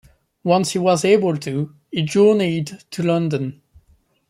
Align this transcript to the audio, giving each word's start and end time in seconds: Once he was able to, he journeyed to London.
Once 0.43 0.71
he 0.71 0.79
was 0.79 1.05
able 1.05 1.37
to, 1.37 1.75
he 1.91 2.01
journeyed 2.01 2.79
to 2.89 3.03
London. 3.03 3.61